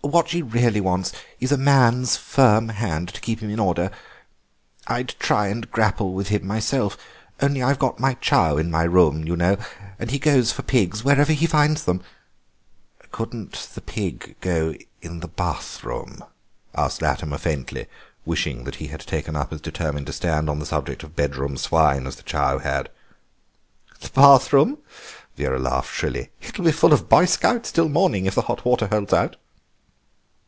What 0.00 0.30
he 0.30 0.40
really 0.40 0.80
wants 0.80 1.12
is 1.38 1.52
a 1.52 1.58
man's 1.58 2.16
firm 2.16 2.70
hand 2.70 3.10
to 3.12 3.20
keep 3.20 3.40
him 3.40 3.50
in 3.50 3.60
order. 3.60 3.90
I'd 4.86 5.14
try 5.18 5.48
and 5.48 5.70
grapple 5.70 6.14
with 6.14 6.28
him 6.28 6.46
myself, 6.46 6.96
only 7.42 7.62
I've 7.62 7.80
got 7.80 8.00
my 8.00 8.14
chow 8.14 8.56
in 8.56 8.70
my 8.70 8.84
room, 8.84 9.26
you 9.26 9.36
know, 9.36 9.58
and 9.98 10.10
he 10.10 10.18
goes 10.18 10.50
for 10.50 10.62
pigs 10.62 11.04
wherever 11.04 11.34
he 11.34 11.44
finds 11.46 11.84
them." 11.84 12.02
"Couldn't 13.12 13.52
the 13.74 13.82
pig 13.82 14.36
go 14.40 14.72
in 15.02 15.20
the 15.20 15.28
bathroom?" 15.28 16.24
asked 16.74 17.02
Latimer 17.02 17.36
faintly, 17.36 17.86
wishing 18.24 18.64
that 18.64 18.76
he 18.76 18.86
had 18.86 19.00
taken 19.00 19.36
up 19.36 19.52
as 19.52 19.60
determined 19.60 20.08
a 20.08 20.12
stand 20.14 20.48
on 20.48 20.58
the 20.58 20.64
subject 20.64 21.02
of 21.02 21.16
bedroom 21.16 21.58
swine 21.58 22.06
as 22.06 22.16
the 22.16 22.22
chow 22.22 22.60
had. 22.60 22.88
"The 24.00 24.08
bathroom?" 24.08 24.78
Vera 25.36 25.58
laughed 25.58 25.92
shrilly. 25.92 26.30
"It'll 26.40 26.64
be 26.64 26.72
full 26.72 26.94
of 26.94 27.10
Boy 27.10 27.26
Scouts 27.26 27.70
till 27.70 27.90
morning 27.90 28.24
if 28.24 28.34
the 28.34 28.42
hot 28.42 28.64
water 28.64 28.86
holds 28.86 29.12
out." 29.12 29.36